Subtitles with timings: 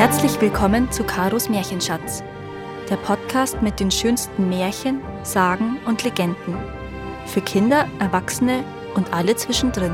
[0.00, 2.24] Herzlich willkommen zu Karos Märchenschatz,
[2.88, 6.56] der Podcast mit den schönsten Märchen, Sagen und Legenden.
[7.26, 9.92] Für Kinder, Erwachsene und alle zwischendrin.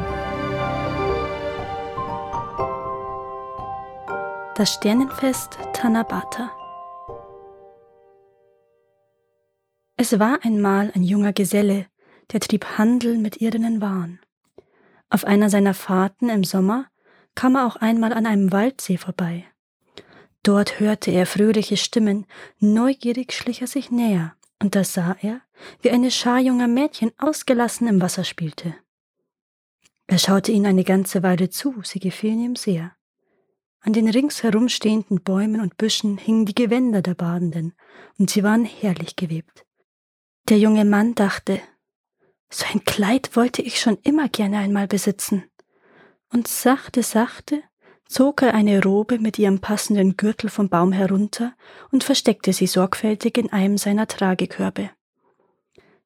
[4.55, 6.53] Das Sternenfest Tanabata.
[9.97, 11.87] Es war einmal ein junger Geselle,
[12.31, 14.21] der trieb Handel mit irdenen Waren.
[15.11, 16.87] Auf einer seiner Fahrten im Sommer
[17.35, 19.47] kam er auch einmal an einem Waldsee vorbei.
[20.47, 22.25] Dort hörte er fröhliche Stimmen,
[22.61, 25.41] neugierig schlich er sich näher, und da sah er,
[25.83, 28.73] wie eine Schar junger Mädchen ausgelassen im Wasser spielte.
[30.07, 32.93] Er schaute ihnen eine ganze Weile zu, sie gefielen ihm sehr.
[33.81, 37.73] An den ringsherum stehenden Bäumen und Büschen hingen die Gewänder der Badenden,
[38.17, 39.67] und sie waren herrlich gewebt.
[40.49, 41.61] Der junge Mann dachte,
[42.51, 45.43] so ein Kleid wollte ich schon immer gerne einmal besitzen.
[46.33, 47.65] Und sachte, sachte
[48.09, 51.55] zog er eine Robe mit ihrem passenden Gürtel vom Baum herunter
[51.91, 54.91] und versteckte sie sorgfältig in einem seiner Tragekörbe.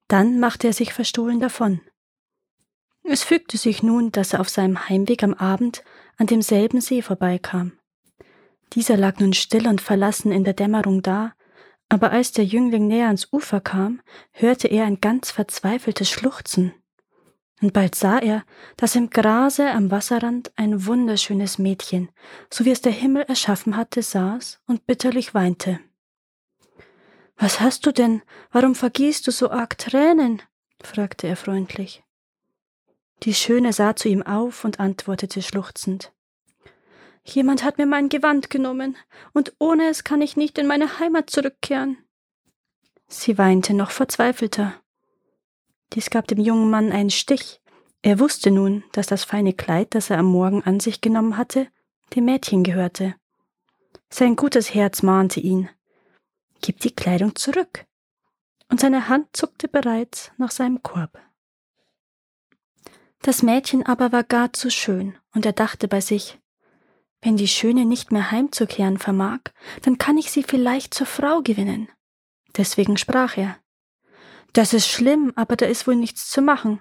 [0.09, 1.81] Dann machte er sich verstohlen davon.
[3.03, 5.85] Es fügte sich nun, dass er auf seinem Heimweg am Abend
[6.17, 7.73] an demselben See vorbeikam.
[8.73, 11.33] Dieser lag nun still und verlassen in der Dämmerung da,
[11.89, 14.01] aber als der Jüngling näher ans Ufer kam,
[14.33, 16.73] hörte er ein ganz verzweifeltes Schluchzen.
[17.61, 18.45] Und bald sah er,
[18.77, 22.09] dass im Grase am Wasserrand ein wunderschönes Mädchen,
[22.51, 25.79] so wie es der Himmel erschaffen hatte, saß und bitterlich weinte.
[27.37, 28.23] Was hast du denn?
[28.51, 30.43] Warum vergießt du so arg Tränen?
[30.83, 32.03] fragte er freundlich.
[33.23, 36.13] Die Schöne sah zu ihm auf und antwortete schluchzend.
[37.25, 38.97] Jemand hat mir mein Gewand genommen,
[39.33, 41.99] und ohne es kann ich nicht in meine Heimat zurückkehren.
[43.09, 44.75] Sie weinte noch verzweifelter.
[45.93, 47.61] Dies gab dem jungen Mann einen Stich.
[48.03, 51.69] Er wusste nun, dass das feine Kleid, das er am Morgen an sich genommen hatte,
[52.15, 53.15] dem Mädchen gehörte.
[54.09, 55.69] Sein gutes Herz mahnte ihn.
[56.63, 57.87] Gib die Kleidung zurück.
[58.69, 61.19] Und seine Hand zuckte bereits nach seinem Korb.
[63.23, 66.39] Das Mädchen aber war gar zu schön, und er dachte bei sich,
[67.21, 69.41] wenn die Schöne nicht mehr heimzukehren vermag,
[69.83, 71.89] dann kann ich sie vielleicht zur Frau gewinnen.
[72.57, 73.59] Deswegen sprach er.
[74.53, 76.81] Das ist schlimm, aber da ist wohl nichts zu machen.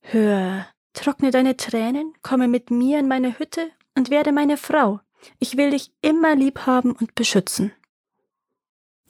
[0.00, 5.00] Hör, trockne deine Tränen, komme mit mir in meine Hütte und werde meine Frau.
[5.38, 7.72] Ich will dich immer lieb haben und beschützen.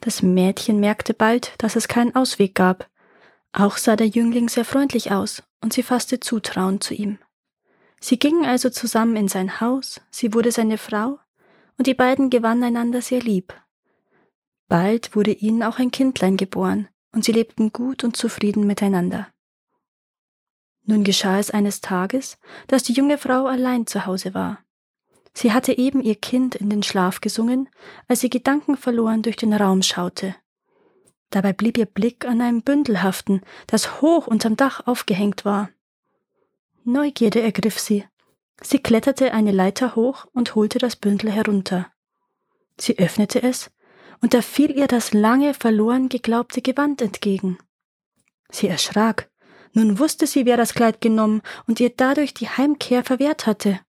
[0.01, 2.91] Das Mädchen merkte bald, dass es keinen Ausweg gab.
[3.53, 7.19] Auch sah der Jüngling sehr freundlich aus, und sie fasste Zutrauen zu ihm.
[8.01, 11.21] Sie gingen also zusammen in sein Haus, sie wurde seine Frau,
[11.79, 13.55] und die beiden gewannen einander sehr lieb.
[14.69, 19.29] Bald wurde ihnen auch ein Kindlein geboren, und sie lebten gut und zufrieden miteinander.
[20.85, 24.59] Nun geschah es eines Tages, dass die junge Frau allein zu Hause war.
[25.35, 27.69] Sie hatte eben ihr Kind in den Schlaf gesungen,
[28.09, 30.35] als sie gedankenverloren durch den Raum schaute.
[31.31, 35.71] Dabei blieb ihr Blick an einem Bündel haften, das hoch unterm Dach aufgehängt war.
[36.85, 38.05] Neugierde ergriff sie.
[38.61, 41.91] Sie kletterte eine Leiter hoch und holte das Bündel herunter.
[42.77, 43.71] Sie öffnete es,
[44.23, 47.59] und da fiel ihr das lange verloren geglaubte Gewand entgegen.
[48.51, 49.29] Sie erschrak.
[49.75, 53.81] Nun wusste sie, wer das Kleid genommen und ihr dadurch die Heimkehr verwehrt hatte.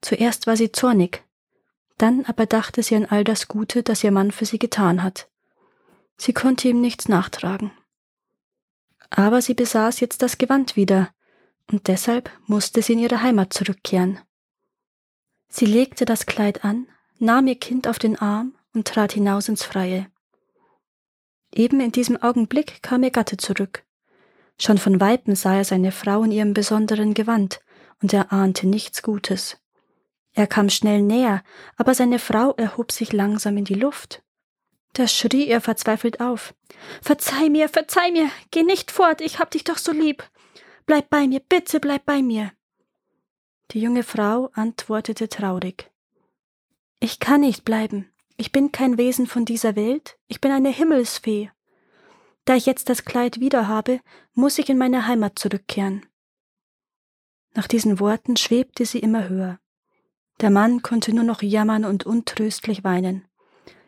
[0.00, 1.24] Zuerst war sie zornig,
[1.98, 5.28] dann aber dachte sie an all das Gute, das ihr Mann für sie getan hat.
[6.16, 7.70] Sie konnte ihm nichts nachtragen.
[9.08, 11.10] Aber sie besaß jetzt das Gewand wieder,
[11.70, 14.18] und deshalb musste sie in ihre Heimat zurückkehren.
[15.48, 16.88] Sie legte das Kleid an,
[17.18, 20.06] nahm ihr Kind auf den Arm und trat hinaus ins Freie.
[21.54, 23.84] Eben in diesem Augenblick kam ihr Gatte zurück.
[24.58, 27.60] Schon von Weitem sah er seine Frau in ihrem besonderen Gewand,
[28.00, 29.58] und er ahnte nichts Gutes.
[30.34, 31.42] Er kam schnell näher,
[31.76, 34.22] aber seine Frau erhob sich langsam in die Luft.
[34.94, 36.54] Da schrie er verzweifelt auf.
[37.00, 40.28] Verzeih mir, verzeih mir, geh nicht fort, ich hab dich doch so lieb.
[40.86, 42.52] Bleib bei mir, bitte bleib bei mir.
[43.70, 45.90] Die junge Frau antwortete traurig.
[47.00, 48.11] Ich kann nicht bleiben.
[48.42, 51.52] Ich bin kein Wesen von dieser Welt, ich bin eine Himmelsfee.
[52.44, 54.00] Da ich jetzt das Kleid wieder habe,
[54.34, 56.04] muss ich in meine Heimat zurückkehren.
[57.54, 59.60] Nach diesen Worten schwebte sie immer höher.
[60.40, 63.28] Der Mann konnte nur noch jammern und untröstlich weinen.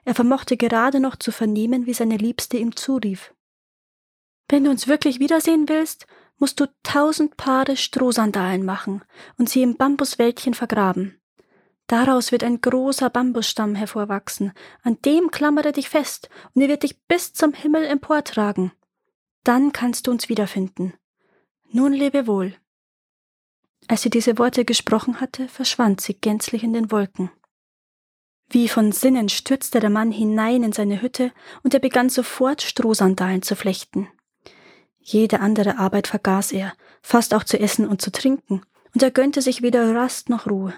[0.04, 3.34] Er vermochte gerade noch zu vernehmen, wie seine Liebste ihm zurief.
[4.48, 6.06] Wenn du uns wirklich wiedersehen willst,
[6.38, 9.02] musst du tausend Paare Strohsandalen machen
[9.36, 11.20] und sie im Bambuswäldchen vergraben.
[11.86, 14.52] Daraus wird ein großer Bambusstamm hervorwachsen,
[14.82, 18.72] an dem klammere dich fest, und er wird dich bis zum Himmel emportragen.
[19.42, 20.94] Dann kannst du uns wiederfinden.
[21.70, 22.54] Nun lebe wohl.
[23.88, 27.30] Als sie diese Worte gesprochen hatte, verschwand sie gänzlich in den Wolken.
[28.48, 31.32] Wie von Sinnen stürzte der Mann hinein in seine Hütte
[31.62, 34.08] und er begann sofort Strohsandalen zu flechten.
[35.00, 36.72] Jede andere Arbeit vergaß er,
[37.02, 38.62] fast auch zu essen und zu trinken,
[38.94, 40.72] und er gönnte sich weder Rast noch Ruhe.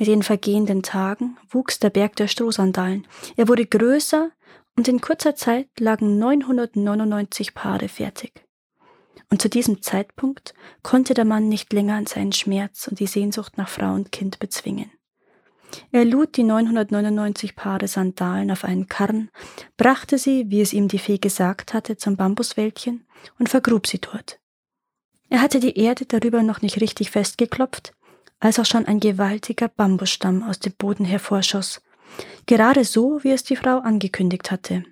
[0.00, 3.06] Mit den vergehenden Tagen wuchs der Berg der Strohsandalen.
[3.36, 4.30] Er wurde größer
[4.74, 8.32] und in kurzer Zeit lagen 999 Paare fertig.
[9.28, 13.58] Und zu diesem Zeitpunkt konnte der Mann nicht länger an seinen Schmerz und die Sehnsucht
[13.58, 14.90] nach Frau und Kind bezwingen.
[15.92, 19.28] Er lud die 999 Paare Sandalen auf einen Karren,
[19.76, 23.06] brachte sie, wie es ihm die Fee gesagt hatte, zum Bambuswäldchen
[23.38, 24.40] und vergrub sie dort.
[25.28, 27.92] Er hatte die Erde darüber noch nicht richtig festgeklopft,
[28.40, 31.82] als auch schon ein gewaltiger Bambusstamm aus dem Boden hervorschoss,
[32.46, 34.84] gerade so, wie es die Frau angekündigt hatte.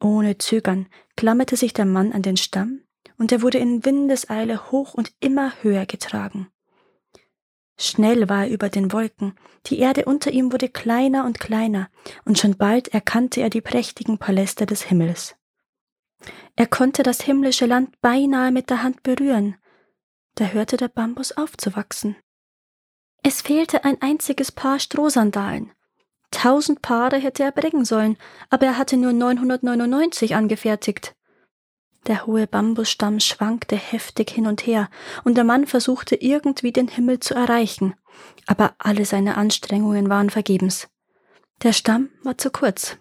[0.00, 0.86] Ohne Zögern
[1.16, 2.82] klammerte sich der Mann an den Stamm,
[3.18, 6.48] und er wurde in Windeseile hoch und immer höher getragen.
[7.80, 9.34] Schnell war er über den Wolken,
[9.66, 11.90] die Erde unter ihm wurde kleiner und kleiner,
[12.24, 15.36] und schon bald erkannte er die prächtigen Paläste des Himmels.
[16.56, 19.56] Er konnte das himmlische Land beinahe mit der Hand berühren,
[20.34, 22.16] da hörte der Bambus aufzuwachsen.
[23.22, 25.72] Es fehlte ein einziges Paar Strohsandalen.
[26.30, 28.16] Tausend Paare hätte er bringen sollen,
[28.50, 31.14] aber er hatte nur 999 angefertigt.
[32.06, 34.88] Der hohe Bambusstamm schwankte heftig hin und her,
[35.24, 37.94] und der Mann versuchte irgendwie den Himmel zu erreichen,
[38.46, 40.88] aber alle seine Anstrengungen waren vergebens.
[41.62, 42.98] Der Stamm war zu kurz.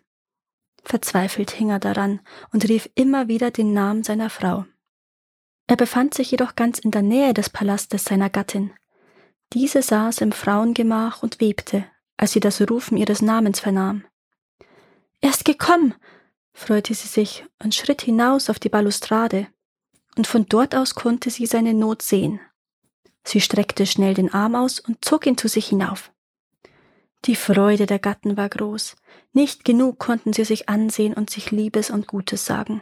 [0.83, 2.21] Verzweifelt hing er daran
[2.51, 4.65] und rief immer wieder den Namen seiner Frau.
[5.67, 8.71] Er befand sich jedoch ganz in der Nähe des Palastes seiner Gattin.
[9.53, 11.85] Diese saß im Frauengemach und webte,
[12.17, 14.03] als sie das Rufen ihres Namens vernahm.
[15.21, 15.95] Er ist gekommen,
[16.53, 19.47] freute sie sich und schritt hinaus auf die Balustrade,
[20.17, 22.39] und von dort aus konnte sie seine Not sehen.
[23.23, 26.11] Sie streckte schnell den Arm aus und zog ihn zu sich hinauf.
[27.25, 28.95] Die Freude der Gatten war groß,
[29.33, 32.81] nicht genug konnten sie sich ansehen und sich Liebes und Gutes sagen.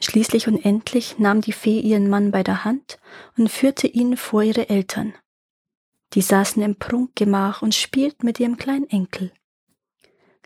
[0.00, 2.98] Schließlich und endlich nahm die Fee ihren Mann bei der Hand
[3.36, 5.14] und führte ihn vor ihre Eltern.
[6.14, 9.32] Die saßen im Prunkgemach und spielten mit ihrem kleinen Enkel.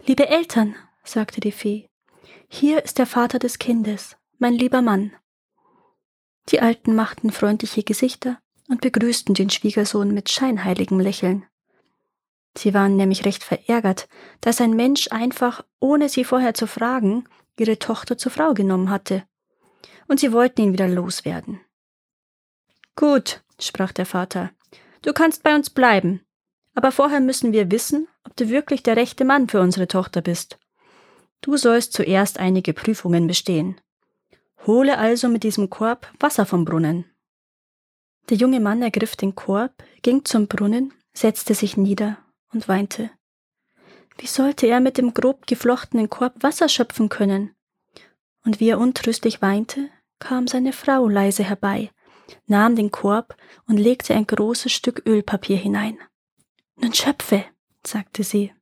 [0.04, 1.88] Liebe Eltern, sagte die Fee,
[2.48, 5.12] hier ist der Vater des Kindes, mein lieber Mann.
[6.50, 11.44] Die Alten machten freundliche Gesichter und begrüßten den Schwiegersohn mit scheinheiligem Lächeln.
[12.56, 14.08] Sie waren nämlich recht verärgert,
[14.40, 17.28] dass ein Mensch einfach, ohne sie vorher zu fragen,
[17.58, 19.24] ihre Tochter zur Frau genommen hatte.
[20.08, 21.60] Und sie wollten ihn wieder loswerden.
[22.94, 24.52] Gut, sprach der Vater,
[25.06, 26.20] du kannst bei uns bleiben,
[26.75, 30.58] aber vorher müssen wir wissen, ob du wirklich der rechte Mann für unsere Tochter bist.
[31.41, 33.81] Du sollst zuerst einige Prüfungen bestehen.
[34.67, 37.05] Hole also mit diesem Korb Wasser vom Brunnen.
[38.29, 39.73] Der junge Mann ergriff den Korb,
[40.03, 42.19] ging zum Brunnen, setzte sich nieder
[42.52, 43.11] und weinte.
[44.19, 47.55] Wie sollte er mit dem grob geflochtenen Korb Wasser schöpfen können?
[48.44, 49.88] Und wie er untröstlich weinte,
[50.19, 51.91] kam seine Frau leise herbei,
[52.46, 53.37] nahm den Korb
[53.67, 55.99] und legte ein großes Stück Ölpapier hinein.
[56.76, 57.44] Nun schöpfe,
[57.87, 58.52] sagte sie.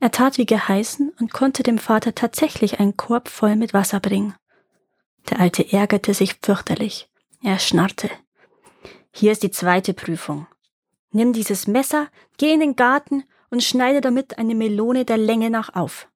[0.00, 4.34] Er tat wie geheißen und konnte dem Vater tatsächlich einen Korb voll mit Wasser bringen.
[5.28, 7.10] Der Alte ärgerte sich fürchterlich.
[7.42, 8.10] Er schnarrte.
[9.12, 10.46] Hier ist die zweite Prüfung.
[11.12, 15.74] Nimm dieses Messer, geh in den Garten und schneide damit eine Melone der Länge nach
[15.74, 16.08] auf.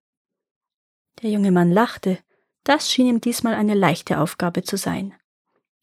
[1.23, 2.19] Der junge Mann lachte.
[2.62, 5.14] Das schien ihm diesmal eine leichte Aufgabe zu sein.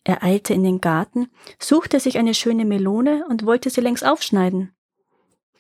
[0.04, 1.30] Er eilte in den Garten,
[1.60, 4.74] suchte sich eine schöne Melone und wollte sie längs aufschneiden.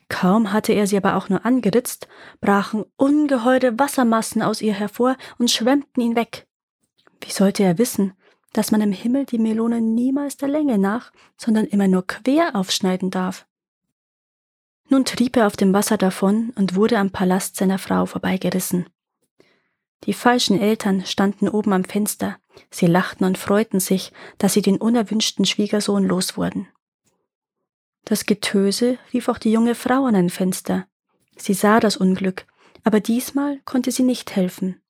[0.10, 2.07] Kaum hatte er sie aber auch nur angeritzt,
[2.41, 6.48] brachen ungeheure Wassermassen aus ihr hervor und schwemmten ihn weg.
[7.21, 8.13] Wie sollte er wissen,
[8.51, 13.10] dass man im Himmel die Melone niemals der Länge nach, sondern immer nur quer aufschneiden
[13.10, 13.45] darf?
[14.89, 18.88] Nun trieb er auf dem Wasser davon und wurde am Palast seiner Frau vorbeigerissen.
[20.05, 22.38] Die falschen Eltern standen oben am Fenster,
[22.72, 26.67] sie lachten und freuten sich, dass sie den unerwünschten Schwiegersohn loswurden.
[28.03, 30.88] Das Getöse rief auch die junge Frau an ein Fenster.
[31.38, 32.46] Sie sah das Unglück,
[32.84, 34.81] aber diesmal konnte sie nicht helfen.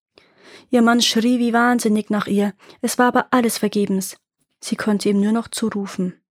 [0.69, 4.17] Ihr Mann schrie wie wahnsinnig nach ihr, es war aber alles vergebens.
[4.61, 6.21] Sie konnte ihm nur noch zurufen.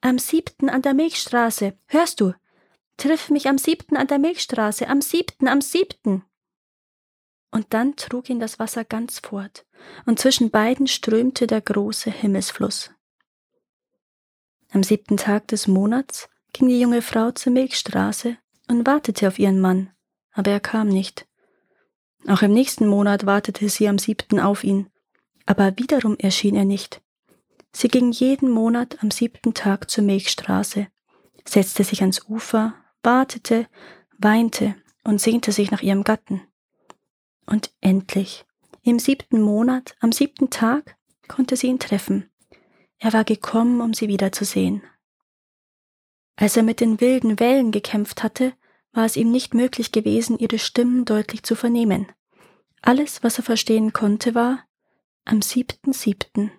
[0.00, 2.32] Am siebten an der Milchstraße, hörst du?
[2.96, 6.24] Triff mich am siebten an der Milchstraße, am siebten, am siebten.
[7.52, 9.64] Und dann trug ihn das Wasser ganz fort,
[10.06, 12.90] und zwischen beiden strömte der große Himmelsfluss.
[14.72, 19.60] Am siebten Tag des Monats ging die junge Frau zur Milchstraße und wartete auf ihren
[19.60, 19.90] Mann,
[20.32, 21.28] aber er kam nicht.
[22.26, 24.88] Auch im nächsten Monat wartete sie am siebten auf ihn,
[25.44, 27.02] aber wiederum erschien er nicht.
[27.72, 30.88] Sie ging jeden Monat am siebten Tag zur Milchstraße,
[31.44, 33.66] setzte sich ans Ufer, wartete
[34.18, 36.42] weinte und sehnte sich nach ihrem Gatten.
[37.46, 38.44] Und endlich,
[38.82, 40.96] im siebten Monat, am siebten Tag,
[41.28, 42.30] konnte sie ihn treffen.
[42.98, 44.82] Er war gekommen, um sie wiederzusehen.
[46.36, 48.54] Als er mit den wilden Wellen gekämpft hatte,
[48.92, 52.06] war es ihm nicht möglich gewesen, ihre Stimmen deutlich zu vernehmen.
[52.80, 54.64] Alles, was er verstehen konnte, war
[55.24, 56.50] am siebten siebten.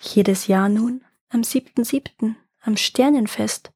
[0.00, 3.70] Jedes Jahr nun, am siebten siebten, am Sternenfest,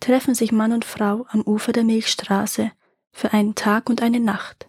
[0.00, 2.70] treffen sich Mann und Frau am Ufer der Milchstraße
[3.12, 4.67] für einen Tag und eine Nacht.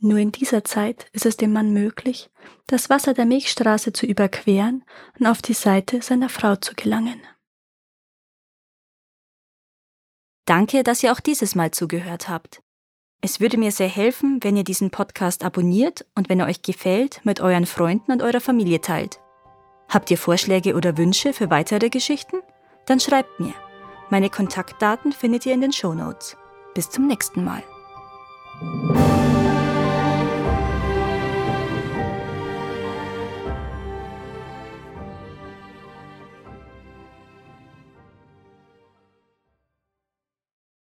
[0.00, 2.30] Nur in dieser Zeit ist es dem Mann möglich,
[2.66, 4.84] das Wasser der Milchstraße zu überqueren
[5.18, 7.20] und auf die Seite seiner Frau zu gelangen.
[10.44, 12.62] Danke, dass ihr auch dieses Mal zugehört habt.
[13.20, 17.20] Es würde mir sehr helfen, wenn ihr diesen Podcast abonniert und wenn er euch gefällt,
[17.24, 19.20] mit euren Freunden und eurer Familie teilt.
[19.88, 22.36] Habt ihr Vorschläge oder Wünsche für weitere Geschichten?
[22.86, 23.54] Dann schreibt mir.
[24.10, 26.36] Meine Kontaktdaten findet ihr in den Show Notes.
[26.74, 27.64] Bis zum nächsten Mal.